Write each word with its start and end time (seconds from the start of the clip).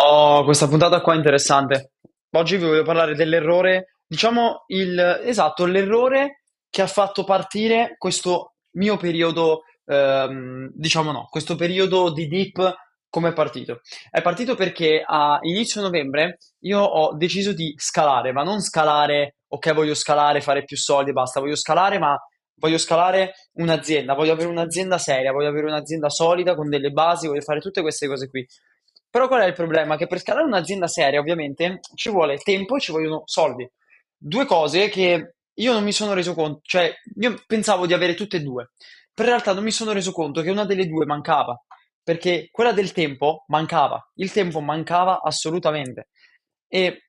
Oh, 0.00 0.44
questa 0.44 0.68
puntata 0.68 1.00
qua 1.00 1.14
è 1.14 1.16
interessante. 1.16 1.94
Oggi 2.36 2.56
vi 2.56 2.64
voglio 2.64 2.84
parlare 2.84 3.16
dell'errore, 3.16 3.96
diciamo 4.06 4.62
il, 4.68 4.96
esatto, 5.24 5.66
l'errore 5.66 6.42
che 6.70 6.82
ha 6.82 6.86
fatto 6.86 7.24
partire 7.24 7.96
questo 7.98 8.54
mio 8.76 8.96
periodo, 8.96 9.62
ehm, 9.86 10.70
diciamo 10.72 11.10
no, 11.10 11.26
questo 11.28 11.56
periodo 11.56 12.12
di 12.12 12.28
dip 12.28 12.74
come 13.08 13.30
è 13.30 13.32
partito? 13.32 13.80
È 14.08 14.22
partito 14.22 14.54
perché 14.54 15.02
a 15.04 15.38
inizio 15.42 15.80
novembre 15.80 16.38
io 16.60 16.78
ho 16.80 17.16
deciso 17.16 17.52
di 17.52 17.74
scalare, 17.76 18.30
ma 18.30 18.44
non 18.44 18.60
scalare, 18.60 19.38
ok, 19.48 19.72
voglio 19.72 19.94
scalare, 19.94 20.40
fare 20.40 20.62
più 20.62 20.76
soldi 20.76 21.10
e 21.10 21.14
basta, 21.14 21.40
voglio 21.40 21.56
scalare, 21.56 21.98
ma 21.98 22.16
voglio 22.54 22.78
scalare 22.78 23.32
un'azienda, 23.54 24.14
voglio 24.14 24.32
avere 24.32 24.48
un'azienda 24.48 24.98
seria, 24.98 25.32
voglio 25.32 25.48
avere 25.48 25.66
un'azienda 25.66 26.08
solida 26.08 26.54
con 26.54 26.68
delle 26.68 26.90
basi, 26.90 27.26
voglio 27.26 27.40
fare 27.40 27.60
tutte 27.60 27.80
queste 27.80 28.06
cose 28.06 28.28
qui. 28.28 28.46
Però 29.10 29.26
qual 29.26 29.42
è 29.42 29.46
il 29.46 29.54
problema? 29.54 29.96
Che 29.96 30.06
per 30.06 30.20
scalare 30.20 30.46
un'azienda 30.46 30.86
seria, 30.86 31.20
ovviamente, 31.20 31.80
ci 31.94 32.10
vuole 32.10 32.36
tempo 32.38 32.76
e 32.76 32.80
ci 32.80 32.92
vogliono 32.92 33.22
soldi. 33.24 33.68
Due 34.16 34.44
cose 34.44 34.88
che 34.88 35.34
io 35.54 35.72
non 35.72 35.82
mi 35.82 35.92
sono 35.92 36.12
reso 36.12 36.34
conto, 36.34 36.60
cioè 36.62 36.92
io 37.20 37.42
pensavo 37.46 37.86
di 37.86 37.94
avere 37.94 38.14
tutte 38.14 38.36
e 38.36 38.40
due, 38.40 38.70
però 39.12 39.28
in 39.28 39.34
realtà 39.34 39.52
non 39.54 39.64
mi 39.64 39.70
sono 39.70 39.92
reso 39.92 40.12
conto 40.12 40.42
che 40.42 40.50
una 40.50 40.64
delle 40.64 40.86
due 40.86 41.04
mancava, 41.04 41.60
perché 42.02 42.48
quella 42.50 42.72
del 42.72 42.92
tempo 42.92 43.44
mancava, 43.48 44.00
il 44.14 44.30
tempo 44.32 44.60
mancava 44.60 45.20
assolutamente. 45.20 46.08
E 46.68 47.08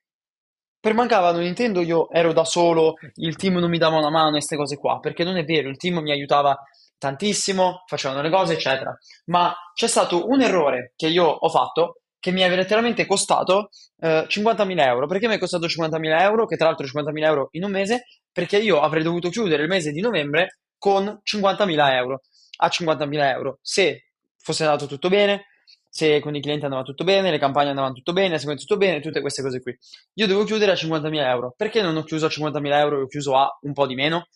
per 0.80 0.94
mancava 0.94 1.32
non 1.32 1.42
intendo 1.44 1.80
io 1.82 2.10
ero 2.10 2.32
da 2.32 2.44
solo, 2.44 2.94
il 3.16 3.36
team 3.36 3.58
non 3.58 3.70
mi 3.70 3.78
dava 3.78 3.98
una 3.98 4.10
mano 4.10 4.30
e 4.30 4.32
queste 4.32 4.56
cose 4.56 4.76
qua, 4.76 4.98
perché 4.98 5.24
non 5.24 5.36
è 5.36 5.44
vero, 5.44 5.68
il 5.68 5.76
team 5.76 5.98
mi 5.98 6.10
aiutava 6.10 6.58
tantissimo, 7.00 7.84
facevano 7.86 8.20
le 8.20 8.30
cose, 8.30 8.52
eccetera. 8.52 8.96
Ma 9.26 9.54
c'è 9.74 9.88
stato 9.88 10.28
un 10.28 10.42
errore 10.42 10.92
che 10.94 11.08
io 11.08 11.24
ho 11.24 11.48
fatto 11.48 12.02
che 12.20 12.30
mi 12.30 12.42
è 12.42 12.54
letteralmente 12.54 13.06
costato 13.06 13.70
eh, 13.98 14.26
50.000 14.28 14.78
euro. 14.80 15.06
Perché 15.06 15.26
mi 15.26 15.34
è 15.34 15.38
costato 15.38 15.66
50.000 15.66 16.20
euro? 16.20 16.46
Che 16.46 16.56
tra 16.56 16.66
l'altro 16.66 16.86
50.000 16.86 17.24
euro 17.24 17.48
in 17.52 17.64
un 17.64 17.70
mese, 17.70 18.04
perché 18.30 18.58
io 18.58 18.80
avrei 18.80 19.02
dovuto 19.02 19.30
chiudere 19.30 19.62
il 19.62 19.68
mese 19.68 19.90
di 19.92 20.00
novembre 20.00 20.58
con 20.76 21.20
50.000 21.24 21.92
euro. 21.94 22.20
A 22.58 22.66
50.000 22.66 23.18
euro. 23.32 23.58
Se 23.62 24.10
fosse 24.36 24.64
andato 24.64 24.86
tutto 24.86 25.08
bene, 25.08 25.46
se 25.88 26.20
con 26.20 26.34
i 26.34 26.42
clienti 26.42 26.66
andava 26.66 26.82
tutto 26.82 27.04
bene, 27.04 27.30
le 27.30 27.38
campagne 27.38 27.70
andavano 27.70 27.94
tutto 27.94 28.12
bene, 28.12 28.38
se 28.38 28.54
tutto 28.54 28.76
bene, 28.76 29.00
tutte 29.00 29.22
queste 29.22 29.40
cose 29.40 29.62
qui. 29.62 29.74
Io 30.14 30.26
devo 30.26 30.44
chiudere 30.44 30.72
a 30.72 30.74
50.000 30.74 31.14
euro. 31.26 31.54
Perché 31.56 31.80
non 31.80 31.96
ho 31.96 32.04
chiuso 32.04 32.26
a 32.26 32.28
50.000 32.28 32.72
euro 32.74 32.98
e 32.98 33.02
ho 33.04 33.06
chiuso 33.06 33.34
a 33.38 33.48
un 33.62 33.72
po' 33.72 33.86
di 33.86 33.94
meno? 33.94 34.26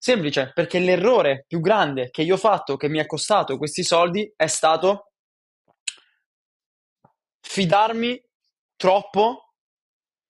Semplice, 0.00 0.52
perché 0.54 0.78
l'errore 0.78 1.44
più 1.48 1.60
grande 1.60 2.10
che 2.10 2.22
io 2.22 2.34
ho 2.34 2.38
fatto, 2.38 2.76
che 2.76 2.88
mi 2.88 2.98
è 2.98 3.06
costato 3.06 3.58
questi 3.58 3.82
soldi, 3.82 4.32
è 4.36 4.46
stato 4.46 5.10
fidarmi 7.40 8.22
troppo, 8.76 9.54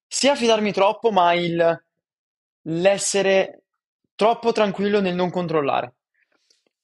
sia 0.07 0.35
fidarmi 0.35 0.73
troppo, 0.73 1.11
ma 1.11 1.35
il, 1.35 1.85
l'essere 2.63 3.65
troppo 4.15 4.53
tranquillo 4.53 5.01
nel 5.03 5.15
non 5.15 5.31
controllare. 5.31 5.97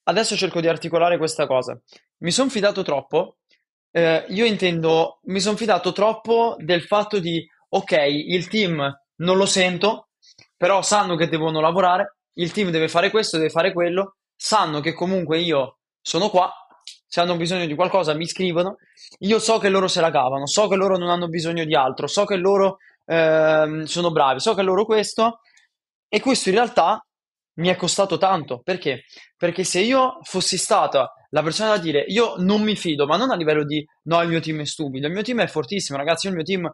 Adesso 0.04 0.36
cerco 0.36 0.60
di 0.60 0.68
articolare 0.68 1.16
questa 1.16 1.46
cosa. 1.46 1.80
Mi 2.18 2.30
sono 2.30 2.50
fidato 2.50 2.82
troppo, 2.82 3.38
eh, 3.90 4.26
io 4.28 4.44
intendo, 4.44 5.20
mi 5.24 5.40
sono 5.40 5.56
fidato 5.56 5.92
troppo 5.92 6.56
del 6.58 6.82
fatto 6.82 7.18
di, 7.18 7.42
ok, 7.70 7.92
il 7.92 8.46
team 8.48 8.76
non 9.16 9.36
lo 9.38 9.46
sento, 9.46 10.10
però 10.56 10.82
sanno 10.82 11.16
che 11.16 11.28
devono 11.28 11.60
lavorare, 11.60 12.16
il 12.34 12.52
team 12.52 12.70
deve 12.70 12.88
fare 12.88 13.10
questo, 13.10 13.36
deve 13.36 13.50
fare 13.50 13.72
quello, 13.72 14.16
sanno 14.36 14.80
che 14.80 14.92
comunque 14.92 15.38
io 15.38 15.78
sono 16.00 16.30
qua, 16.30 16.52
se 17.06 17.20
hanno 17.20 17.36
bisogno 17.36 17.66
di 17.66 17.74
qualcosa 17.74 18.14
mi 18.14 18.26
scrivono, 18.26 18.76
io 19.20 19.38
so 19.38 19.58
che 19.58 19.68
loro 19.68 19.88
se 19.88 20.00
la 20.00 20.10
cavano, 20.10 20.46
so 20.46 20.68
che 20.68 20.76
loro 20.76 20.96
non 20.96 21.10
hanno 21.10 21.28
bisogno 21.28 21.64
di 21.64 21.74
altro, 21.74 22.06
so 22.06 22.24
che 22.24 22.36
loro 22.36 22.78
ehm, 23.06 23.84
sono 23.84 24.10
bravi, 24.10 24.40
so 24.40 24.54
che 24.54 24.62
loro 24.62 24.84
questo, 24.84 25.40
e 26.08 26.20
questo 26.20 26.48
in 26.48 26.56
realtà 26.56 27.04
mi 27.56 27.68
è 27.68 27.76
costato 27.76 28.18
tanto, 28.18 28.60
perché? 28.62 29.04
Perché 29.36 29.62
se 29.62 29.80
io 29.80 30.18
fossi 30.22 30.56
stata 30.58 31.12
la 31.30 31.42
persona 31.42 31.70
da 31.70 31.78
dire 31.78 32.04
io 32.08 32.34
non 32.38 32.62
mi 32.62 32.76
fido, 32.76 33.06
ma 33.06 33.16
non 33.16 33.30
a 33.30 33.36
livello 33.36 33.64
di 33.64 33.84
no, 34.04 34.22
il 34.22 34.28
mio 34.28 34.40
team 34.40 34.60
è 34.60 34.64
stupido, 34.64 35.06
il 35.06 35.12
mio 35.12 35.22
team 35.22 35.40
è 35.40 35.46
fortissimo, 35.46 35.98
ragazzi, 35.98 36.26
il 36.26 36.34
mio 36.34 36.42
team, 36.42 36.68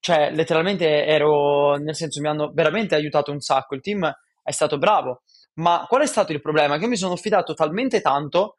cioè 0.00 0.30
letteralmente 0.32 1.04
ero, 1.06 1.76
nel 1.76 1.94
senso 1.94 2.20
mi 2.20 2.28
hanno 2.28 2.50
veramente 2.52 2.94
aiutato 2.94 3.32
un 3.32 3.40
sacco, 3.40 3.74
il 3.74 3.80
team 3.80 4.10
è 4.48 4.52
stato 4.52 4.78
bravo. 4.78 5.22
Ma 5.54 5.84
qual 5.86 6.02
è 6.02 6.06
stato 6.06 6.32
il 6.32 6.40
problema? 6.40 6.78
Che 6.78 6.84
io 6.84 6.88
mi 6.88 6.96
sono 6.96 7.16
fidato 7.16 7.52
talmente 7.52 8.00
tanto 8.00 8.56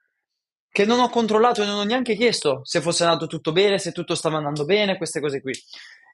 che 0.71 0.85
non 0.85 0.99
ho 0.99 1.09
controllato 1.09 1.63
e 1.63 1.65
non 1.65 1.79
ho 1.79 1.83
neanche 1.83 2.15
chiesto 2.15 2.61
se 2.63 2.79
fosse 2.79 3.03
andato 3.03 3.25
tutto 3.25 3.51
bene, 3.51 3.79
se 3.79 3.91
tutto 3.91 4.13
stava 4.13 4.37
andando 4.37 4.65
bene, 4.65 4.97
queste 4.97 5.19
cose 5.19 5.41
qui. 5.41 5.53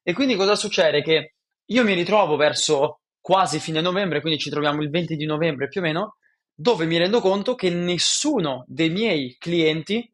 E 0.01 0.13
quindi 0.13 0.35
cosa 0.35 0.55
succede? 0.55 1.01
Che 1.01 1.33
io 1.65 1.83
mi 1.83 1.93
ritrovo 1.93 2.37
verso 2.37 3.01
quasi 3.19 3.59
fine 3.59 3.81
novembre, 3.81 4.21
quindi 4.21 4.39
ci 4.39 4.49
troviamo 4.49 4.81
il 4.81 4.89
20 4.89 5.17
di 5.17 5.25
novembre 5.25 5.67
più 5.67 5.81
o 5.81 5.83
meno, 5.83 6.17
dove 6.53 6.85
mi 6.85 6.97
rendo 6.97 7.19
conto 7.19 7.55
che 7.55 7.69
nessuno 7.69 8.63
dei 8.67 8.89
miei 8.89 9.35
clienti 9.37 10.09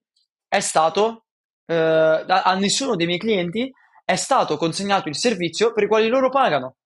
è 0.48 0.60
stato, 0.60 1.26
eh, 1.68 1.76
a 1.76 2.56
nessuno 2.56 2.96
dei 2.96 3.06
miei 3.06 3.20
clienti 3.20 3.72
è 4.04 4.16
stato 4.16 4.58
consegnato 4.58 5.08
il 5.08 5.16
servizio 5.16 5.72
per 5.72 5.84
il 5.84 5.90
quale 5.90 6.08
loro 6.08 6.30
pagano. 6.30 6.78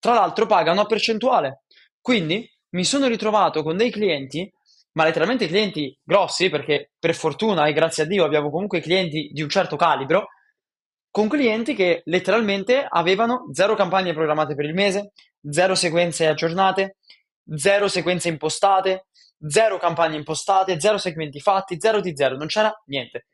Tra 0.00 0.14
l'altro 0.14 0.46
pagano 0.46 0.80
a 0.80 0.86
percentuale. 0.86 1.62
Quindi 2.08 2.50
mi 2.70 2.86
sono 2.86 3.06
ritrovato 3.06 3.62
con 3.62 3.76
dei 3.76 3.90
clienti, 3.90 4.50
ma 4.92 5.04
letteralmente 5.04 5.46
clienti 5.46 5.94
grossi, 6.02 6.48
perché 6.48 6.92
per 6.98 7.14
fortuna 7.14 7.66
e 7.66 7.74
grazie 7.74 8.04
a 8.04 8.06
Dio 8.06 8.24
abbiamo 8.24 8.48
comunque 8.48 8.80
clienti 8.80 9.28
di 9.30 9.42
un 9.42 9.50
certo 9.50 9.76
calibro, 9.76 10.28
con 11.10 11.28
clienti 11.28 11.74
che 11.74 12.00
letteralmente 12.06 12.82
avevano 12.88 13.50
zero 13.52 13.74
campagne 13.74 14.14
programmate 14.14 14.54
per 14.54 14.64
il 14.64 14.72
mese, 14.72 15.12
zero 15.50 15.74
sequenze 15.74 16.26
aggiornate, 16.26 16.96
zero 17.54 17.88
sequenze 17.88 18.30
impostate, 18.30 19.08
zero 19.46 19.76
campagne 19.76 20.16
impostate, 20.16 20.80
zero 20.80 20.96
segmenti 20.96 21.40
fatti, 21.40 21.76
zero 21.78 22.00
di 22.00 22.16
zero, 22.16 22.38
non 22.38 22.46
c'era 22.46 22.72
niente. 22.86 23.26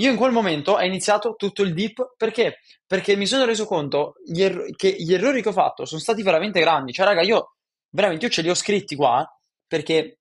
Io 0.00 0.10
in 0.10 0.16
quel 0.16 0.32
momento 0.32 0.72
ho 0.72 0.82
iniziato 0.82 1.36
tutto 1.36 1.62
il 1.62 1.74
dip 1.74 2.14
perché? 2.16 2.58
Perché 2.84 3.14
mi 3.14 3.26
sono 3.26 3.44
reso 3.44 3.66
conto 3.66 4.14
gli 4.26 4.42
erro- 4.42 4.66
che 4.74 4.96
gli 4.98 5.14
errori 5.14 5.42
che 5.42 5.50
ho 5.50 5.52
fatto 5.52 5.84
sono 5.84 6.00
stati 6.00 6.24
veramente 6.24 6.58
grandi. 6.58 6.92
Cioè, 6.92 7.06
raga, 7.06 7.22
io 7.22 7.52
veramente 7.90 8.26
io 8.26 8.30
ce 8.30 8.42
li 8.42 8.50
ho 8.50 8.54
scritti 8.54 8.96
qua 8.96 9.26
perché 9.66 10.18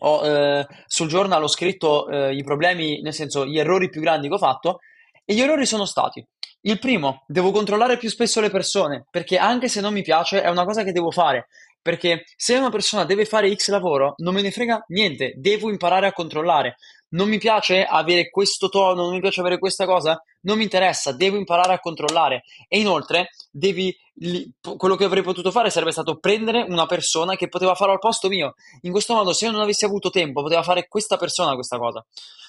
ho, 0.00 0.24
eh, 0.24 0.66
sul 0.86 1.08
giornale 1.08 1.44
ho 1.44 1.48
scritto 1.48 2.08
eh, 2.08 2.34
i 2.34 2.42
problemi, 2.42 3.00
nel 3.00 3.14
senso 3.14 3.46
gli 3.46 3.58
errori 3.58 3.88
più 3.88 4.00
grandi 4.00 4.28
che 4.28 4.34
ho 4.34 4.38
fatto 4.38 4.80
e 5.24 5.34
gli 5.34 5.40
errori 5.40 5.66
sono 5.66 5.84
stati. 5.84 6.24
Il 6.62 6.78
primo, 6.78 7.24
devo 7.26 7.50
controllare 7.50 7.96
più 7.96 8.08
spesso 8.08 8.40
le 8.40 8.50
persone 8.50 9.06
perché 9.10 9.38
anche 9.38 9.68
se 9.68 9.80
non 9.80 9.92
mi 9.92 10.02
piace 10.02 10.42
è 10.42 10.48
una 10.48 10.64
cosa 10.64 10.82
che 10.82 10.92
devo 10.92 11.10
fare. 11.10 11.48
Perché 11.80 12.24
se 12.36 12.56
una 12.56 12.70
persona 12.70 13.04
deve 13.04 13.24
fare 13.24 13.54
X 13.54 13.70
lavoro, 13.70 14.14
non 14.18 14.34
me 14.34 14.42
ne 14.42 14.50
frega 14.50 14.84
niente, 14.88 15.32
devo 15.36 15.70
imparare 15.70 16.06
a 16.06 16.12
controllare. 16.12 16.76
Non 17.10 17.28
mi 17.28 17.38
piace 17.38 17.84
avere 17.84 18.28
questo 18.28 18.68
tono, 18.68 19.02
non 19.02 19.12
mi 19.12 19.20
piace 19.20 19.40
avere 19.40 19.58
questa 19.58 19.86
cosa, 19.86 20.20
non 20.42 20.58
mi 20.58 20.64
interessa, 20.64 21.12
devo 21.12 21.36
imparare 21.36 21.72
a 21.72 21.78
controllare. 21.78 22.42
E 22.66 22.80
inoltre, 22.80 23.30
devi, 23.50 23.96
li, 24.20 24.50
quello 24.76 24.96
che 24.96 25.04
avrei 25.04 25.22
potuto 25.22 25.50
fare 25.50 25.70
sarebbe 25.70 25.92
stato 25.92 26.18
prendere 26.18 26.62
una 26.62 26.86
persona 26.86 27.36
che 27.36 27.48
poteva 27.48 27.74
farlo 27.74 27.92
al 27.92 27.98
posto 27.98 28.28
mio. 28.28 28.54
In 28.82 28.92
questo 28.92 29.14
modo, 29.14 29.32
se 29.32 29.46
io 29.46 29.52
non 29.52 29.60
avessi 29.60 29.84
avuto 29.84 30.10
tempo, 30.10 30.42
poteva 30.42 30.62
fare 30.62 30.86
questa 30.88 31.16
persona 31.16 31.54
questa 31.54 31.78
cosa. 31.78 32.04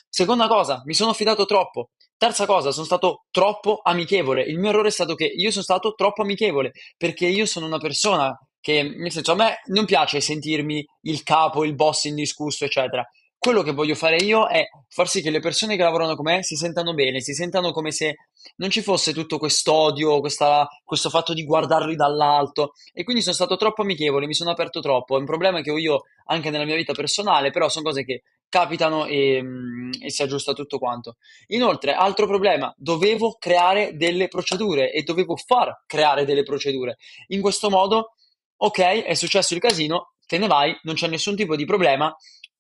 Seconda 0.08 0.48
cosa, 0.48 0.82
mi 0.86 0.94
sono 0.94 1.14
fidato 1.14 1.46
troppo. 1.46 1.90
Terza 2.18 2.46
cosa, 2.46 2.72
sono 2.72 2.86
stato 2.86 3.26
troppo 3.32 3.80
amichevole. 3.84 4.44
Il 4.44 4.60
mio 4.60 4.70
errore 4.70 4.90
è 4.90 4.92
stato 4.92 5.16
che 5.16 5.26
io 5.26 5.52
sono 5.52 5.64
stato 5.64 5.94
troppo 5.94 6.24
amichevole 6.24 6.72
perché 6.98 7.28
io 7.28 7.46
sono 7.46 7.66
una 7.66 7.78
persona 7.78 8.38
che, 8.60 8.84
nel 8.84 9.12
senso, 9.12 9.32
a 9.32 9.36
me 9.36 9.62
non 9.68 9.86
piace 9.86 10.20
sentirmi 10.20 10.86
il 11.02 11.24
capo, 11.24 11.64
il 11.64 11.76
boss 11.76 12.06
indiscusso, 12.06 12.66
eccetera. 12.66 13.08
Quello 13.42 13.62
che 13.62 13.72
voglio 13.72 13.96
fare 13.96 14.18
io 14.18 14.48
è 14.48 14.68
far 14.90 15.08
sì 15.08 15.22
che 15.22 15.30
le 15.30 15.40
persone 15.40 15.78
che 15.78 15.82
lavorano 15.82 16.14
con 16.16 16.26
me 16.26 16.44
si 16.44 16.58
sentano 16.58 16.94
bene, 16.94 17.22
si 17.22 17.34
sentano 17.34 17.72
come 17.72 17.90
se 17.94 18.16
non 18.58 18.70
ci 18.70 18.82
fosse 18.82 19.14
tutto 19.14 19.38
quest'odio, 19.38 20.20
questa, 20.20 20.68
questo 20.84 21.10
fatto 21.10 21.34
di 21.34 21.46
guardarli 21.46 21.96
dall'alto. 21.96 22.74
E 22.92 23.06
quindi 23.06 23.22
sono 23.22 23.36
stato 23.36 23.56
troppo 23.56 23.84
amichevole, 23.84 24.28
mi 24.28 24.34
sono 24.34 24.52
aperto 24.52 24.82
troppo. 24.82 25.16
È 25.16 25.20
un 25.20 25.26
problema 25.26 25.62
che 25.62 25.72
ho 25.72 25.78
io 25.78 26.02
anche 26.26 26.50
nella 26.50 26.66
mia 26.66 26.76
vita 26.76 26.92
personale, 26.92 27.50
però 27.50 27.70
sono 27.70 27.86
cose 27.86 28.04
che 28.04 28.24
capitano 28.50 29.06
e, 29.06 29.42
mm, 29.42 29.92
e 30.02 30.12
si 30.12 30.22
aggiusta 30.22 30.52
tutto 30.52 30.78
quanto. 30.78 31.16
Inoltre, 31.48 31.94
altro 31.94 32.28
problema, 32.28 32.74
dovevo 32.76 33.38
creare 33.40 33.96
delle 33.96 34.28
procedure 34.28 34.92
e 34.92 35.04
dovevo 35.04 35.38
far 35.38 35.84
creare 35.86 36.26
delle 36.26 36.44
procedure. 36.44 36.98
In 37.28 37.40
questo 37.40 37.70
modo 37.70 38.16
ok, 38.58 38.80
è 38.80 39.14
successo 39.14 39.54
il 39.54 39.62
casino, 39.62 40.16
te 40.26 40.38
ne 40.38 40.48
vai, 40.48 40.78
non 40.82 40.96
c'è 40.96 41.08
nessun 41.08 41.38
tipo 41.38 41.56
di 41.56 41.64
problema, 41.64 42.14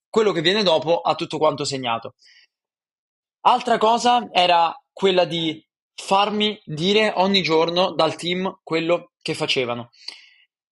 quello 0.09 0.31
che 0.31 0.41
viene 0.41 0.63
dopo 0.63 1.01
ha 1.01 1.15
tutto 1.15 1.37
quanto 1.37 1.63
segnato. 1.63 2.15
Altra 3.41 3.77
cosa 3.77 4.27
era 4.31 4.73
quella 4.91 5.25
di 5.25 5.63
farmi 5.95 6.59
dire 6.65 7.13
ogni 7.15 7.41
giorno 7.41 7.91
dal 7.93 8.15
team 8.15 8.59
quello 8.63 9.11
che 9.21 9.33
facevano. 9.33 9.91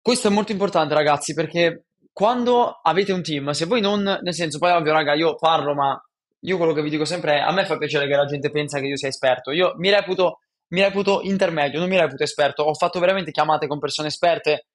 Questo 0.01 0.27
è 0.27 0.31
molto 0.31 0.51
importante, 0.51 0.93
ragazzi, 0.93 1.33
perché 1.33 1.85
quando 2.11 2.79
avete 2.81 3.11
un 3.13 3.21
team, 3.21 3.51
se 3.51 3.65
voi 3.65 3.81
non, 3.81 4.01
nel 4.01 4.33
senso, 4.33 4.57
poi 4.57 4.71
ovvio, 4.71 4.91
raga, 4.91 5.13
io 5.13 5.35
parlo, 5.35 5.73
ma 5.73 5.99
io 6.41 6.57
quello 6.57 6.73
che 6.73 6.81
vi 6.81 6.89
dico 6.89 7.05
sempre 7.05 7.35
è, 7.35 7.39
a 7.39 7.51
me 7.51 7.65
fa 7.65 7.77
piacere 7.77 8.07
che 8.07 8.15
la 8.15 8.25
gente 8.25 8.49
pensa 8.49 8.79
che 8.79 8.87
io 8.87 8.97
sia 8.97 9.07
esperto. 9.07 9.51
Io 9.51 9.73
mi 9.77 9.89
reputo, 9.89 10.39
mi 10.69 10.81
reputo 10.81 11.21
intermedio, 11.21 11.79
non 11.79 11.87
mi 11.87 11.99
reputo 11.99 12.23
esperto. 12.23 12.63
Ho 12.63 12.73
fatto 12.73 12.99
veramente 12.99 13.31
chiamate 13.31 13.67
con 13.67 13.79
persone 13.79 14.07
esperte. 14.07 14.65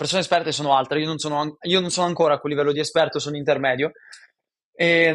Persone 0.00 0.22
esperte 0.22 0.50
sono 0.50 0.74
altre, 0.74 0.98
io 0.98 1.06
non 1.06 1.18
sono, 1.18 1.58
io 1.60 1.78
non 1.78 1.90
sono 1.90 2.06
ancora 2.06 2.32
a 2.32 2.38
quel 2.38 2.54
livello 2.54 2.72
di 2.72 2.80
esperto, 2.80 3.18
sono 3.18 3.36
intermedio. 3.36 3.90
E, 4.72 5.14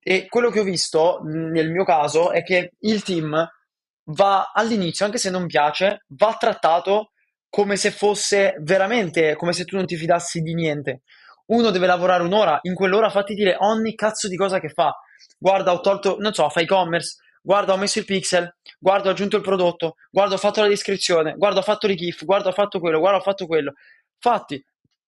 e 0.00 0.26
quello 0.26 0.50
che 0.50 0.58
ho 0.58 0.64
visto 0.64 1.20
mh, 1.22 1.52
nel 1.52 1.70
mio 1.70 1.84
caso 1.84 2.32
è 2.32 2.42
che 2.42 2.72
il 2.80 3.04
team 3.04 3.48
va 4.06 4.50
all'inizio, 4.52 5.04
anche 5.04 5.18
se 5.18 5.30
non 5.30 5.46
piace, 5.46 6.06
va 6.08 6.34
trattato 6.36 7.12
come 7.48 7.76
se 7.76 7.92
fosse 7.92 8.56
veramente, 8.62 9.36
come 9.36 9.52
se 9.52 9.64
tu 9.64 9.76
non 9.76 9.86
ti 9.86 9.94
fidassi 9.94 10.40
di 10.40 10.54
niente. 10.54 11.02
Uno 11.46 11.70
deve 11.70 11.86
lavorare 11.86 12.24
un'ora, 12.24 12.58
in 12.62 12.74
quell'ora 12.74 13.10
fatti 13.10 13.34
dire 13.34 13.54
ogni 13.60 13.94
cazzo 13.94 14.26
di 14.26 14.34
cosa 14.34 14.58
che 14.58 14.70
fa. 14.70 14.92
Guarda, 15.38 15.72
ho 15.72 15.78
tolto, 15.78 16.16
non 16.18 16.32
so, 16.32 16.48
fa 16.48 16.60
e-commerce, 16.60 17.18
guarda, 17.40 17.74
ho 17.74 17.76
messo 17.76 18.00
il 18.00 18.06
pixel, 18.06 18.56
guarda, 18.76 19.08
ho 19.08 19.12
aggiunto 19.12 19.36
il 19.36 19.42
prodotto, 19.42 19.94
guarda, 20.10 20.34
ho 20.34 20.38
fatto 20.38 20.62
la 20.62 20.66
descrizione, 20.66 21.34
guarda, 21.36 21.60
ho 21.60 21.62
fatto 21.62 21.86
le 21.86 21.94
GIF, 21.94 22.24
guarda, 22.24 22.48
ho 22.48 22.52
fatto 22.52 22.80
quello, 22.80 22.98
guarda, 22.98 23.18
ho 23.18 23.22
fatto 23.22 23.46
quello. 23.46 23.74
Fatti 24.20 24.62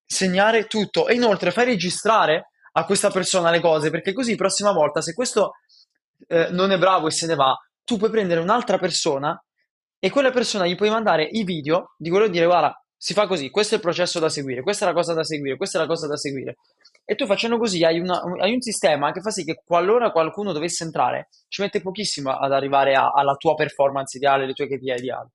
segnare 0.04 0.66
tutto 0.66 1.06
e 1.06 1.14
inoltre 1.14 1.50
fai 1.50 1.66
registrare 1.66 2.48
a 2.72 2.84
questa 2.86 3.10
persona 3.10 3.50
le 3.50 3.60
cose, 3.60 3.90
perché 3.90 4.12
così 4.12 4.34
prossima 4.34 4.72
volta, 4.72 5.02
se 5.02 5.12
questo 5.12 5.52
eh, 6.28 6.48
non 6.50 6.70
è 6.72 6.78
bravo 6.78 7.08
e 7.08 7.10
se 7.10 7.26
ne 7.26 7.34
va, 7.34 7.54
tu 7.84 7.98
puoi 7.98 8.10
prendere 8.10 8.40
un'altra 8.40 8.78
persona 8.78 9.38
e 9.98 10.10
quella 10.10 10.30
persona 10.30 10.66
gli 10.66 10.74
puoi 10.74 10.88
mandare 10.90 11.24
i 11.24 11.44
video 11.44 11.94
di 11.98 12.08
quello 12.10 12.24
e 12.24 12.30
dire 12.30 12.46
guarda, 12.46 12.74
si 12.96 13.12
fa 13.12 13.26
così, 13.26 13.50
questo 13.50 13.74
è 13.74 13.76
il 13.76 13.82
processo 13.82 14.18
da 14.18 14.28
seguire, 14.28 14.62
questa 14.62 14.84
è 14.84 14.88
la 14.88 14.94
cosa 14.94 15.12
da 15.12 15.24
seguire, 15.24 15.56
questa 15.56 15.78
è 15.78 15.80
la 15.80 15.86
cosa 15.86 16.06
da 16.06 16.16
seguire. 16.16 16.56
E 17.04 17.14
tu 17.16 17.26
facendo 17.26 17.58
così 17.58 17.84
hai, 17.84 17.98
una- 17.98 18.22
hai 18.40 18.54
un 18.54 18.60
sistema 18.62 19.12
che 19.12 19.20
fa 19.20 19.30
sì 19.30 19.44
che 19.44 19.60
qualora 19.64 20.10
qualcuno 20.12 20.52
dovesse 20.52 20.84
entrare, 20.84 21.28
ci 21.48 21.60
mette 21.60 21.80
pochissimo 21.82 22.30
ad 22.30 22.52
arrivare 22.52 22.94
a- 22.94 23.10
alla 23.10 23.34
tua 23.34 23.54
performance 23.54 24.16
ideale, 24.16 24.44
alle 24.44 24.52
tue 24.54 24.68
KPI 24.68 24.94
ideali. 24.98 25.28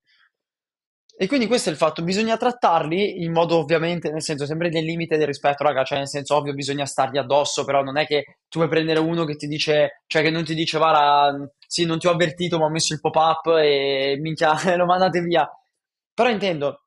E 1.19 1.25
quindi 1.25 1.47
questo 1.47 1.69
è 1.69 1.71
il 1.71 1.79
fatto, 1.79 2.03
bisogna 2.03 2.37
trattarli 2.37 3.23
in 3.23 3.31
modo 3.31 3.57
ovviamente, 3.57 4.11
nel 4.11 4.21
senso, 4.21 4.45
sempre 4.45 4.69
nel 4.69 4.83
limite 4.83 5.17
del 5.17 5.25
rispetto, 5.25 5.63
raga, 5.63 5.83
cioè 5.83 5.97
nel 5.97 6.07
senso 6.07 6.35
ovvio 6.35 6.53
bisogna 6.53 6.85
stargli 6.85 7.17
addosso, 7.17 7.65
però 7.65 7.81
non 7.81 7.97
è 7.97 8.05
che 8.05 8.37
tu 8.47 8.59
puoi 8.59 8.69
prendere 8.69 8.99
uno 8.99 9.25
che 9.25 9.35
ti 9.35 9.47
dice, 9.47 10.03
cioè 10.05 10.21
che 10.21 10.29
non 10.29 10.43
ti 10.43 10.53
dice, 10.53 10.77
guarda, 10.77 11.35
sì, 11.65 11.85
non 11.85 11.97
ti 11.97 12.05
ho 12.05 12.11
avvertito, 12.11 12.59
ma 12.59 12.65
ho 12.65 12.69
messo 12.69 12.93
il 12.93 12.99
pop-up 12.99 13.47
e 13.57 14.17
minchia, 14.21 14.53
lo 14.77 14.85
mandate 14.85 15.19
via. 15.21 15.49
Però 16.13 16.29
intendo, 16.29 16.83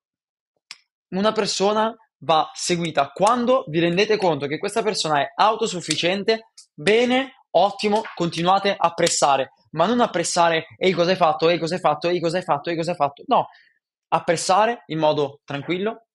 una 1.08 1.32
persona 1.32 1.92
va 2.18 2.48
seguita 2.54 3.10
quando 3.12 3.64
vi 3.66 3.80
rendete 3.80 4.16
conto 4.16 4.46
che 4.46 4.58
questa 4.58 4.82
persona 4.82 5.22
è 5.22 5.32
autosufficiente, 5.34 6.52
bene, 6.72 7.32
ottimo, 7.50 8.02
continuate 8.14 8.76
a 8.78 8.94
pressare, 8.94 9.54
ma 9.72 9.86
non 9.86 10.00
a 10.00 10.08
pressare, 10.08 10.66
ehi 10.76 10.92
cosa 10.92 11.10
hai 11.10 11.16
fatto, 11.16 11.48
ehi 11.48 11.58
cosa 11.58 11.74
hai 11.74 11.80
fatto, 11.80 12.08
ehi 12.08 12.20
cosa 12.20 12.36
hai 12.36 12.44
fatto, 12.44 12.70
ehi 12.70 12.76
cosa 12.76 12.90
hai 12.92 12.96
fatto. 12.96 13.24
No, 13.26 13.48
appressare 14.12 14.84
in 14.86 14.98
modo 14.98 15.40
tranquillo, 15.44 16.06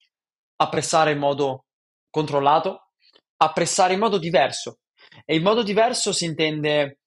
appressare 0.57 1.12
in 1.12 1.18
modo 1.18 1.65
controllato, 2.09 2.92
appressare 3.38 3.94
in 3.94 4.00
modo 4.00 4.18
diverso. 4.18 4.80
E 5.25 5.36
in 5.36 5.44
modo 5.44 5.63
diverso 5.63 6.12
si 6.12 6.25
intende, 6.25 7.00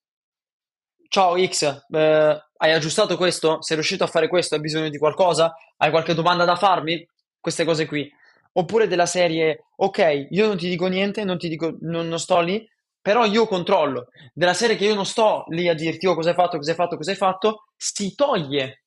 ciao 1.09 1.37
X, 1.43 1.85
eh, 1.91 2.43
hai 2.57 2.73
aggiustato 2.73 3.17
questo? 3.17 3.61
Sei 3.63 3.77
riuscito 3.77 4.05
a 4.05 4.09
fare 4.09 4.29
questo? 4.29 4.55
Hai 4.55 4.61
bisogno 4.61 4.89
di 4.89 4.99
qualcosa? 4.99 5.55
Hai 5.77 5.91
qualche 5.91 6.15
domanda 6.15 6.45
da 6.45 6.57
farmi? 6.57 7.07
Queste 7.41 7.65
cose 7.65 7.87
qui. 7.87 8.11
Oppure 8.53 8.89
della 8.89 9.07
serie, 9.07 9.67
ok, 9.77 10.29
io 10.31 10.47
non 10.47 10.57
ti 10.57 10.69
dico 10.69 10.87
niente, 10.87 11.23
non 11.25 11.39
ti 11.39 11.49
dico, 11.49 11.77
non, 11.81 12.09
non 12.09 12.19
sto 12.19 12.41
lì, 12.41 12.67
però 13.01 13.25
io 13.25 13.47
controllo. 13.47 14.07
Della 14.33 14.55
serie 14.55 14.77
che 14.77 14.87
io 14.87 14.95
non 14.95 15.07
sto 15.07 15.45
lì 15.49 15.69
a 15.69 15.75
dirti, 15.75 16.07
oh, 16.07 16.15
cosa 16.15 16.31
hai 16.31 16.35
fatto, 16.35 16.57
cosa 16.57 16.71
hai 16.71 16.77
fatto, 16.77 16.97
cosa 16.97 17.11
hai 17.11 17.17
fatto, 17.17 17.65
si 17.77 18.15
toglie 18.15 18.85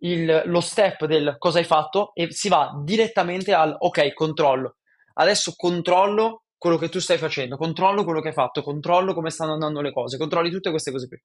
il- 0.00 0.42
lo 0.46 0.60
step 0.60 1.04
del 1.06 1.36
cosa 1.38 1.58
hai 1.58 1.64
fatto 1.64 2.12
e 2.14 2.30
si 2.32 2.48
va 2.48 2.72
direttamente 2.84 3.52
al 3.52 3.74
ok, 3.78 4.12
controllo. 4.12 4.76
Adesso 5.14 5.54
controllo 5.56 6.44
quello 6.56 6.76
che 6.76 6.88
tu 6.88 6.98
stai 7.00 7.18
facendo, 7.18 7.56
controllo 7.56 8.04
quello 8.04 8.20
che 8.20 8.28
hai 8.28 8.34
fatto, 8.34 8.62
controllo 8.62 9.14
come 9.14 9.30
stanno 9.30 9.52
andando 9.54 9.80
le 9.80 9.92
cose, 9.92 10.18
controlli 10.18 10.50
tutte 10.50 10.70
queste 10.70 10.90
cose 10.90 11.08
qui. 11.08 11.18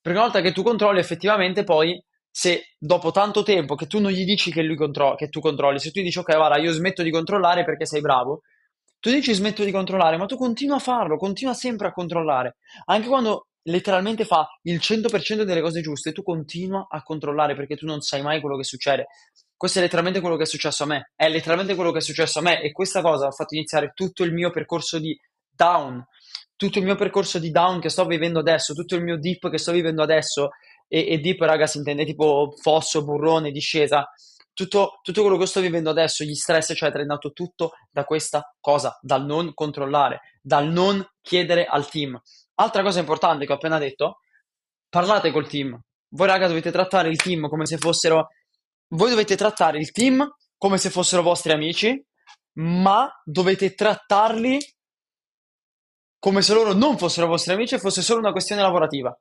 Perché 0.00 0.18
una 0.18 0.28
volta 0.28 0.40
che 0.40 0.52
tu 0.52 0.62
controlli, 0.62 0.98
effettivamente 1.00 1.64
poi, 1.64 2.02
se 2.30 2.74
dopo 2.78 3.10
tanto 3.10 3.42
tempo 3.42 3.74
che 3.74 3.86
tu 3.86 3.98
non 4.00 4.10
gli 4.12 4.24
dici 4.24 4.50
che 4.52 4.62
lui 4.62 4.76
contro- 4.76 5.14
che 5.16 5.28
tu 5.28 5.40
controlli, 5.40 5.78
se 5.80 5.90
tu 5.90 6.00
gli 6.00 6.04
dici 6.04 6.18
ok, 6.18 6.34
guarda, 6.36 6.58
io 6.58 6.70
smetto 6.72 7.02
di 7.02 7.10
controllare 7.10 7.64
perché 7.64 7.84
sei 7.86 8.00
bravo, 8.00 8.42
tu 9.00 9.10
dici 9.10 9.32
smetto 9.32 9.64
di 9.64 9.70
controllare, 9.72 10.16
ma 10.16 10.26
tu 10.26 10.36
continua 10.36 10.76
a 10.76 10.80
farlo, 10.80 11.16
continua 11.16 11.54
sempre 11.54 11.88
a 11.88 11.92
controllare. 11.92 12.56
Anche 12.86 13.08
quando 13.08 13.48
letteralmente 13.62 14.24
fa 14.24 14.48
il 14.62 14.78
100% 14.78 15.42
delle 15.42 15.60
cose 15.60 15.80
giuste, 15.80 16.12
tu 16.12 16.22
continua 16.22 16.86
a 16.88 17.02
controllare 17.02 17.54
perché 17.54 17.76
tu 17.76 17.86
non 17.86 18.00
sai 18.00 18.22
mai 18.22 18.40
quello 18.40 18.56
che 18.56 18.64
succede. 18.64 19.06
Questo 19.56 19.78
è 19.78 19.82
letteralmente 19.82 20.20
quello 20.20 20.36
che 20.36 20.44
è 20.44 20.46
successo 20.46 20.84
a 20.84 20.86
me, 20.86 21.12
è 21.16 21.28
letteralmente 21.28 21.74
quello 21.74 21.90
che 21.90 21.98
è 21.98 22.02
successo 22.02 22.38
a 22.38 22.42
me 22.42 22.60
e 22.62 22.70
questa 22.70 23.02
cosa 23.02 23.26
ha 23.26 23.32
fatto 23.32 23.54
iniziare 23.54 23.92
tutto 23.94 24.22
il 24.22 24.32
mio 24.32 24.50
percorso 24.50 24.98
di 24.98 25.18
down, 25.50 26.04
tutto 26.54 26.78
il 26.78 26.84
mio 26.84 26.94
percorso 26.94 27.38
di 27.38 27.50
down 27.50 27.80
che 27.80 27.88
sto 27.88 28.04
vivendo 28.06 28.38
adesso, 28.38 28.74
tutto 28.74 28.94
il 28.94 29.02
mio 29.02 29.16
dip 29.18 29.50
che 29.50 29.58
sto 29.58 29.72
vivendo 29.72 30.02
adesso 30.02 30.50
e, 30.88 31.06
e 31.08 31.18
deep, 31.18 31.40
raga, 31.40 31.66
si 31.66 31.78
intende 31.78 32.04
tipo 32.04 32.54
fosso, 32.60 33.04
burrone, 33.04 33.50
discesa. 33.50 34.08
Tutto, 34.52 34.98
tutto 35.02 35.20
quello 35.20 35.36
che 35.36 35.46
sto 35.46 35.60
vivendo 35.60 35.90
adesso, 35.90 36.24
gli 36.24 36.34
stress, 36.34 36.70
eccetera, 36.70 37.02
è 37.02 37.06
nato 37.06 37.32
tutto 37.32 37.72
da 37.92 38.04
questa 38.04 38.52
cosa, 38.60 38.98
dal 39.00 39.24
non 39.24 39.54
controllare, 39.54 40.20
dal 40.42 40.66
non 40.66 41.04
chiedere 41.20 41.64
al 41.64 41.88
team. 41.88 42.20
Altra 42.60 42.82
cosa 42.82 42.98
importante 42.98 43.46
che 43.46 43.52
ho 43.52 43.56
appena 43.56 43.78
detto, 43.78 44.20
parlate 44.88 45.30
col 45.30 45.48
team. 45.48 45.78
Voi, 46.10 46.26
raga, 46.26 46.48
dovete 46.48 46.70
trattare 46.70 47.08
il 47.08 47.16
team 47.16 47.48
come 47.48 47.66
se 47.66 47.78
fossero... 47.78 48.28
Voi 48.88 49.10
dovete 49.10 49.36
trattare 49.36 49.78
il 49.78 49.92
team 49.92 50.26
come 50.56 50.78
se 50.78 50.90
fossero 50.90 51.22
vostri 51.22 51.52
amici, 51.52 52.04
ma 52.54 53.08
dovete 53.24 53.74
trattarli 53.74 54.58
come 56.18 56.42
se 56.42 56.52
loro 56.52 56.72
non 56.72 56.98
fossero 56.98 57.28
vostri 57.28 57.52
amici 57.52 57.76
e 57.76 57.78
fosse 57.78 58.02
solo 58.02 58.18
una 58.18 58.32
questione 58.32 58.62
lavorativa. 58.62 59.16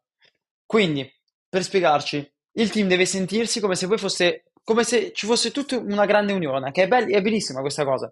Quindi, 0.66 1.07
per 1.48 1.63
spiegarci, 1.63 2.34
il 2.54 2.72
team 2.72 2.88
deve 2.88 3.06
sentirsi 3.06 3.60
come 3.60 3.75
se 3.75 3.86
voi 3.86 4.00
foste, 4.00 4.45
come 4.63 4.84
se 4.84 5.12
ci 5.13 5.28
fosse 5.28 5.51
tutta 5.51 5.78
una 5.78 6.06
grande 6.06 6.34
unione, 6.34 6.72
che 6.72 6.84
è, 6.84 6.88
bell- 6.88 7.12
è 7.12 7.22
bellissima 7.22 7.62
questa 7.62 7.86
cosa. 7.86 8.12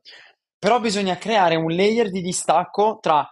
Però 0.60 0.80
bisogna 0.80 1.18
creare 1.18 1.56
un 1.56 1.72
layer 1.72 2.12
di 2.12 2.22
distacco 2.22 3.00
tra 3.02 3.28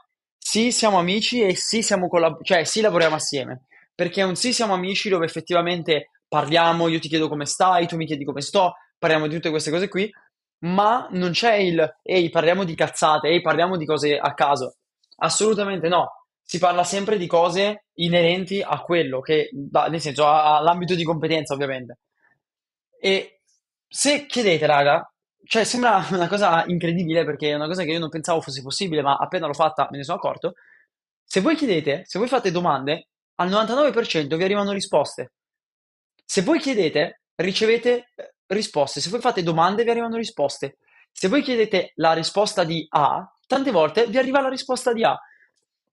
sì, 0.53 0.71
siamo 0.71 0.99
amici 0.99 1.41
e 1.41 1.55
sì, 1.55 1.81
siamo 1.81 2.07
collab- 2.07 2.43
cioè 2.43 2.63
sì, 2.63 2.79
lavoriamo 2.79 3.15
assieme. 3.15 3.65
Perché 3.95 4.21
è 4.21 4.23
un 4.23 4.35
sì, 4.35 4.53
siamo 4.53 4.75
amici 4.75 5.09
dove 5.09 5.25
effettivamente 5.25 6.11
parliamo, 6.27 6.87
io 6.89 6.99
ti 6.99 7.07
chiedo 7.07 7.27
come 7.27 7.45
stai, 7.47 7.87
tu 7.87 7.95
mi 7.95 8.05
chiedi 8.05 8.23
come 8.23 8.41
sto, 8.41 8.73
parliamo 8.99 9.25
di 9.27 9.33
tutte 9.33 9.49
queste 9.49 9.71
cose 9.71 9.87
qui, 9.87 10.11
ma 10.65 11.07
non 11.11 11.31
c'è 11.31 11.55
il 11.55 11.97
ehi, 12.03 12.29
parliamo 12.29 12.65
di 12.65 12.75
cazzate, 12.75 13.29
ehi, 13.29 13.41
parliamo 13.41 13.77
di 13.77 13.85
cose 13.85 14.15
a 14.15 14.33
caso. 14.35 14.75
Assolutamente 15.17 15.87
no. 15.87 16.27
Si 16.43 16.59
parla 16.59 16.83
sempre 16.83 17.17
di 17.17 17.25
cose 17.25 17.85
inerenti 17.95 18.61
a 18.61 18.79
quello 18.81 19.21
che, 19.21 19.49
nel 19.89 20.01
senso, 20.01 20.27
all'ambito 20.27 20.93
di 20.93 21.03
competenza, 21.03 21.55
ovviamente. 21.55 21.97
E 22.99 23.41
se 23.87 24.25
chiedete, 24.27 24.65
raga, 24.67 25.12
cioè 25.45 25.63
sembra 25.63 26.05
una 26.11 26.27
cosa 26.27 26.63
incredibile 26.65 27.25
perché 27.25 27.49
è 27.49 27.55
una 27.55 27.67
cosa 27.67 27.83
che 27.83 27.91
io 27.91 27.99
non 27.99 28.09
pensavo 28.09 28.41
fosse 28.41 28.61
possibile, 28.61 29.01
ma 29.01 29.15
appena 29.15 29.47
l'ho 29.47 29.53
fatta 29.53 29.87
me 29.91 29.97
ne 29.97 30.03
sono 30.03 30.17
accorto. 30.17 30.53
Se 31.23 31.41
voi 31.41 31.55
chiedete, 31.55 32.03
se 32.05 32.19
voi 32.19 32.27
fate 32.27 32.51
domande, 32.51 33.07
al 33.35 33.49
99% 33.49 34.35
vi 34.35 34.43
arrivano 34.43 34.71
risposte. 34.71 35.33
Se 36.25 36.41
voi 36.41 36.59
chiedete, 36.59 37.21
ricevete 37.35 38.11
eh, 38.15 38.33
risposte. 38.47 39.01
Se 39.01 39.09
voi 39.09 39.19
fate 39.19 39.43
domande, 39.43 39.83
vi 39.83 39.89
arrivano 39.89 40.17
risposte. 40.17 40.77
Se 41.11 41.27
voi 41.27 41.41
chiedete 41.41 41.91
la 41.95 42.13
risposta 42.13 42.63
di 42.63 42.85
A, 42.89 43.31
tante 43.47 43.71
volte 43.71 44.05
vi 44.07 44.17
arriva 44.17 44.41
la 44.41 44.49
risposta 44.49 44.93
di 44.93 45.03
A. 45.03 45.17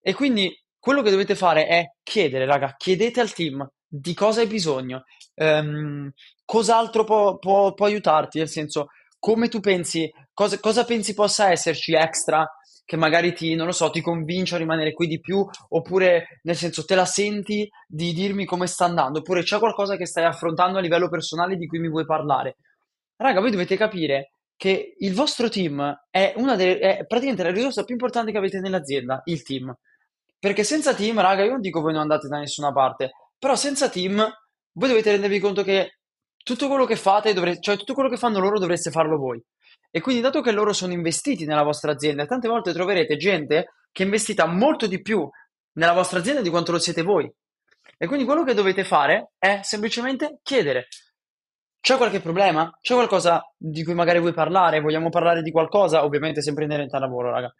E 0.00 0.14
quindi 0.14 0.54
quello 0.78 1.02
che 1.02 1.10
dovete 1.10 1.34
fare 1.34 1.66
è 1.66 1.92
chiedere, 2.02 2.46
raga, 2.46 2.74
chiedete 2.76 3.20
al 3.20 3.32
team 3.32 3.66
di 3.86 4.14
cosa 4.14 4.40
hai 4.40 4.46
bisogno, 4.46 5.04
ehm, 5.34 6.10
cos'altro 6.44 7.04
può, 7.04 7.38
può- 7.38 7.74
può 7.74 7.86
aiutarti, 7.86 8.38
nel 8.38 8.48
senso, 8.48 8.88
come 9.20 9.48
tu 9.48 9.60
pensi, 9.60 10.10
cosa, 10.32 10.58
cosa 10.58 10.84
pensi 10.84 11.14
possa 11.14 11.50
esserci 11.50 11.94
extra 11.94 12.44
che 12.84 12.96
magari 12.96 13.32
ti, 13.34 13.54
non 13.54 13.66
lo 13.66 13.72
so, 13.72 13.88
ti 13.90 14.00
convince 14.00 14.56
a 14.56 14.58
rimanere 14.58 14.92
qui 14.92 15.06
di 15.06 15.20
più, 15.20 15.46
oppure 15.68 16.40
nel 16.42 16.56
senso 16.56 16.84
te 16.84 16.96
la 16.96 17.04
senti 17.04 17.70
di 17.86 18.12
dirmi 18.12 18.44
come 18.44 18.66
sta 18.66 18.84
andando, 18.84 19.20
oppure 19.20 19.44
c'è 19.44 19.60
qualcosa 19.60 19.96
che 19.96 20.06
stai 20.06 20.24
affrontando 20.24 20.78
a 20.78 20.80
livello 20.80 21.08
personale 21.08 21.54
di 21.54 21.68
cui 21.68 21.78
mi 21.78 21.88
vuoi 21.88 22.04
parlare. 22.04 22.56
Raga, 23.14 23.38
voi 23.38 23.52
dovete 23.52 23.76
capire 23.76 24.32
che 24.56 24.96
il 24.98 25.14
vostro 25.14 25.48
team 25.48 25.94
è 26.10 26.32
una 26.36 26.56
delle, 26.56 26.78
è 26.80 27.06
praticamente 27.06 27.44
la 27.44 27.52
risorsa 27.52 27.84
più 27.84 27.94
importante 27.94 28.32
che 28.32 28.38
avete 28.38 28.58
nell'azienda, 28.58 29.22
il 29.26 29.42
team. 29.44 29.72
Perché 30.36 30.64
senza 30.64 30.92
team, 30.92 31.20
raga, 31.20 31.44
io 31.44 31.52
non 31.52 31.60
dico 31.60 31.80
voi 31.80 31.92
non 31.92 32.02
andate 32.02 32.26
da 32.26 32.38
nessuna 32.38 32.72
parte, 32.72 33.12
però 33.38 33.54
senza 33.54 33.88
team 33.88 34.16
voi 34.72 34.88
dovete 34.88 35.12
rendervi 35.12 35.38
conto 35.38 35.62
che 35.62 35.99
tutto 36.42 36.68
quello 36.68 36.84
che 36.84 36.96
fate, 36.96 37.32
dovre- 37.32 37.60
cioè 37.60 37.76
tutto 37.76 37.94
quello 37.94 38.08
che 38.08 38.16
fanno 38.16 38.38
loro 38.38 38.58
dovreste 38.58 38.90
farlo 38.90 39.16
voi. 39.16 39.42
E 39.90 40.00
quindi, 40.00 40.22
dato 40.22 40.40
che 40.40 40.52
loro 40.52 40.72
sono 40.72 40.92
investiti 40.92 41.44
nella 41.44 41.62
vostra 41.62 41.92
azienda, 41.92 42.26
tante 42.26 42.48
volte 42.48 42.72
troverete 42.72 43.16
gente 43.16 43.72
che 43.90 44.02
è 44.02 44.06
investita 44.06 44.46
molto 44.46 44.86
di 44.86 45.00
più 45.00 45.28
nella 45.72 45.92
vostra 45.92 46.20
azienda 46.20 46.40
di 46.40 46.50
quanto 46.50 46.72
lo 46.72 46.78
siete 46.78 47.02
voi. 47.02 47.30
E 47.96 48.06
quindi 48.06 48.24
quello 48.24 48.44
che 48.44 48.54
dovete 48.54 48.84
fare 48.84 49.32
è 49.38 49.60
semplicemente 49.62 50.38
chiedere. 50.42 50.86
C'è 51.80 51.96
qualche 51.96 52.20
problema? 52.20 52.70
C'è 52.80 52.94
qualcosa 52.94 53.42
di 53.56 53.82
cui 53.84 53.94
magari 53.94 54.20
vuoi 54.20 54.32
parlare? 54.32 54.80
Vogliamo 54.80 55.08
parlare 55.08 55.42
di 55.42 55.50
qualcosa? 55.50 56.04
Ovviamente 56.04 56.42
sempre 56.42 56.64
inerente 56.64 56.94
al 56.96 57.02
lavoro, 57.02 57.30
raga. 57.30 57.52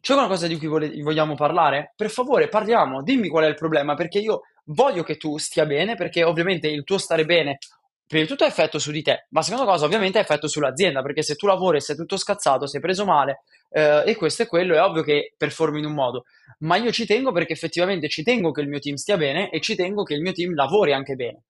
C'è 0.00 0.14
qualcosa 0.14 0.46
di 0.46 0.58
cui 0.58 0.66
vole- 0.66 1.02
vogliamo 1.02 1.34
parlare? 1.34 1.92
Per 1.96 2.10
favore, 2.10 2.48
parliamo, 2.48 3.02
dimmi 3.02 3.28
qual 3.28 3.44
è 3.44 3.48
il 3.48 3.54
problema, 3.54 3.94
perché 3.94 4.18
io 4.18 4.42
voglio 4.66 5.02
che 5.02 5.16
tu 5.16 5.38
stia 5.38 5.66
bene, 5.66 5.94
perché 5.94 6.24
ovviamente 6.24 6.68
il 6.68 6.84
tuo 6.84 6.98
stare 6.98 7.24
bene, 7.24 7.58
prima 8.06 8.22
di 8.22 8.28
tutto 8.28 8.44
ha 8.44 8.46
effetto 8.46 8.78
su 8.78 8.90
di 8.90 9.02
te, 9.02 9.26
ma 9.30 9.42
seconda 9.42 9.64
cosa 9.64 9.84
ovviamente 9.84 10.18
ha 10.18 10.20
effetto 10.20 10.46
sull'azienda, 10.46 11.02
perché 11.02 11.22
se 11.22 11.34
tu 11.34 11.46
lavori 11.46 11.78
e 11.78 11.80
sei 11.80 11.96
tutto 11.96 12.16
scazzato, 12.16 12.66
sei 12.66 12.80
preso 12.80 13.04
male, 13.04 13.42
eh, 13.70 14.02
e 14.06 14.14
questo 14.16 14.42
è 14.42 14.46
quello, 14.46 14.74
è 14.74 14.82
ovvio 14.82 15.02
che 15.02 15.34
performi 15.36 15.78
in 15.78 15.86
un 15.86 15.94
modo, 15.94 16.24
ma 16.60 16.76
io 16.76 16.92
ci 16.92 17.06
tengo 17.06 17.32
perché 17.32 17.52
effettivamente 17.52 18.08
ci 18.08 18.22
tengo 18.22 18.52
che 18.52 18.60
il 18.60 18.68
mio 18.68 18.78
team 18.78 18.96
stia 18.96 19.16
bene 19.16 19.50
e 19.50 19.60
ci 19.60 19.74
tengo 19.74 20.02
che 20.02 20.14
il 20.14 20.20
mio 20.20 20.32
team 20.32 20.54
lavori 20.54 20.92
anche 20.92 21.14
bene. 21.14 21.44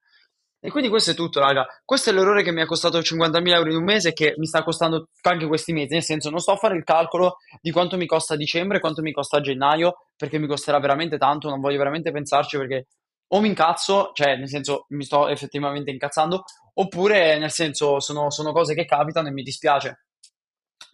E 0.65 0.71
quindi 0.71 0.89
questo 0.89 1.11
è 1.11 1.15
tutto, 1.15 1.41
raga. 1.41 1.67
Questo 1.85 2.09
è 2.09 2.13
l'errore 2.15 2.43
che 2.43 2.51
mi 2.51 2.63
ha 2.63 2.65
costato 2.65 2.99
50.000 2.99 3.49
euro 3.49 3.69
in 3.69 3.77
un 3.77 3.85
mese 3.85 4.09
e 4.09 4.13
che 4.15 4.33
mi 4.39 4.47
sta 4.47 4.63
costando 4.63 5.11
anche 5.21 5.47
questi 5.47 5.75
mesi. 5.75 5.93
Nel 5.93 6.03
senso, 6.03 6.31
non 6.31 6.39
sto 6.39 6.53
a 6.53 6.57
fare 6.57 6.75
il 6.75 6.85
calcolo 6.85 7.37
di 7.61 7.71
quanto 7.71 7.99
mi 7.99 8.07
costa 8.07 8.35
dicembre, 8.35 8.81
quanto 8.81 9.03
mi 9.03 9.13
costa 9.13 9.43
gennaio, 9.43 10.07
perché 10.17 10.39
mi 10.39 10.47
costerà 10.47 10.79
veramente 10.81 11.19
tanto. 11.19 11.51
Non 11.51 11.61
voglio 11.61 11.77
veramente 11.77 12.13
pensarci 12.13 12.57
perché 12.57 12.87
o 13.29 13.41
mi 13.41 13.49
incazzo, 13.49 14.11
cioè 14.13 14.37
nel 14.37 14.49
senso 14.49 14.87
mi 14.91 15.05
sto 15.05 15.29
effettivamente 15.29 15.91
incazzando, 15.91 16.45
oppure 16.75 17.39
nel 17.39 17.51
senso 17.51 18.01
sono, 18.01 18.31
sono 18.31 18.53
cose 18.53 18.75
che 18.75 18.85
capitano 18.85 19.29
e 19.29 19.33
mi 19.33 19.43
dispiace. 19.43 20.05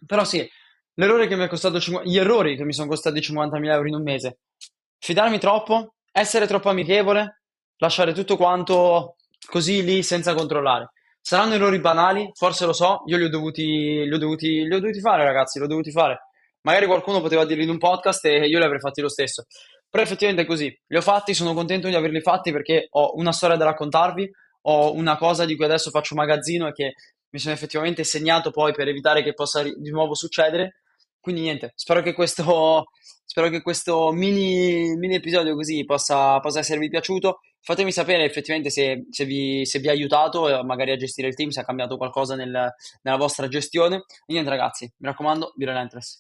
Però 0.07 0.25
sì, 0.25 0.49
l'errore 0.95 1.27
che 1.27 1.37
mi 1.37 1.45
è 1.45 1.49
costato 1.49 1.81
50 1.81 2.09
gli 2.09 2.19
errori 2.19 2.57
che 2.57 2.65
mi 2.65 2.73
sono 2.73 2.89
costati 2.89 3.21
50.000 3.21 3.65
euro 3.67 3.89
in 3.89 3.95
un 3.95 4.03
mese. 4.03 4.39
Fidarmi 4.99 5.39
troppo, 5.39 5.95
essere 6.13 6.47
troppo 6.47 6.69
amichevole, 6.69 7.43
lasciare 7.77 8.13
tutto 8.13 8.37
quanto 8.37 9.17
così 9.47 9.83
lì 9.83 10.03
senza 10.03 10.35
controllare. 10.35 10.93
Saranno 11.21 11.55
errori 11.55 11.81
banali, 11.81 12.31
forse 12.35 12.65
lo 12.65 12.73
so, 12.73 13.03
io 13.07 13.19
li 13.19 13.25
ho 13.25 13.29
dovuti, 13.29 14.05
li 14.05 14.13
ho 14.13 14.19
dovuti, 14.19 14.67
li 14.67 14.75
ho 14.75 14.81
dovuti 14.81 15.01
fare, 15.01 15.25
ragazzi, 15.25 15.59
li 15.59 15.65
ho 15.65 15.69
dovuti 15.69 15.91
fare. 15.91 16.29
Magari 16.63 16.87
qualcuno 16.87 17.21
poteva 17.21 17.45
dirli 17.45 17.65
in 17.65 17.71
un 17.71 17.79
podcast 17.79 18.25
e 18.27 18.47
io 18.47 18.59
li 18.59 18.65
avrei 18.65 18.81
fatti 18.81 19.01
lo 19.01 19.09
stesso. 19.09 19.47
Però 19.91 20.03
effettivamente 20.03 20.43
è 20.45 20.47
così. 20.47 20.67
Li 20.87 20.97
ho 20.97 21.01
fatti, 21.03 21.35
sono 21.35 21.53
contento 21.53 21.89
di 21.89 21.95
averli 21.95 22.21
fatti 22.21 22.53
perché 22.53 22.87
ho 22.91 23.17
una 23.17 23.33
storia 23.33 23.57
da 23.57 23.65
raccontarvi, 23.65 24.31
ho 24.63 24.93
una 24.95 25.17
cosa 25.17 25.45
di 25.45 25.57
cui 25.57 25.65
adesso 25.65 25.91
faccio 25.91 26.15
magazzino 26.15 26.69
e 26.69 26.73
che 26.73 26.95
mi 27.31 27.39
sono 27.39 27.55
effettivamente 27.55 28.05
segnato 28.05 28.51
poi 28.51 28.73
per 28.73 28.89
evitare 28.89 29.23
che 29.23 29.35
possa 29.35 29.63
di 29.63 29.91
nuovo 29.91 30.15
succedere. 30.15 30.83
Quindi 31.21 31.43
niente, 31.43 31.73
spero 31.75 32.03
che 32.03 32.15
questo, 32.15 32.87
spero 33.25 33.49
che 33.49 33.63
questo 33.63 34.11
mini, 34.13 34.95
mini 34.97 35.17
episodio 35.17 35.55
così 35.55 35.85
possa, 35.85 36.39
possa 36.41 36.61
esservi 36.61 36.89
piaciuto. 36.89 37.41
Fatemi 37.63 37.93
sapere 37.93 38.25
effettivamente 38.25 38.71
se, 38.71 39.07
se 39.11 39.25
vi, 39.25 39.67
se 39.67 39.81
vi 39.81 39.89
ha 39.89 39.93
aiutato 39.93 40.63
magari 40.65 40.93
a 40.93 40.97
gestire 40.97 41.29
il 41.29 41.35
team, 41.35 41.51
se 41.51 41.61
ha 41.61 41.65
cambiato 41.65 41.97
qualcosa 41.97 42.35
nel- 42.37 42.73
nella 43.03 43.17
vostra 43.19 43.49
gestione. 43.49 43.97
E 43.97 44.33
niente 44.33 44.51
ragazzi, 44.51 44.85
mi 44.99 45.09
raccomando, 45.09 45.53
be 45.57 45.67
relentless. 45.67 46.19